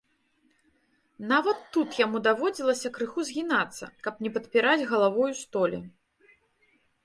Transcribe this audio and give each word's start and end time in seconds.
Нават 1.31 1.59
тут 1.75 1.97
яму 2.05 2.17
даводзілася 2.29 2.93
крыху 2.97 3.27
згінацца, 3.29 3.93
каб 4.07 4.13
не 4.27 4.35
падпіраць 4.41 4.87
галавою 4.97 5.33
столі. 5.45 5.79